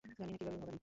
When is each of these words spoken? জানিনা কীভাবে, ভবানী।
জানিনা 0.17 0.37
কীভাবে, 0.39 0.57
ভবানী। 0.61 0.79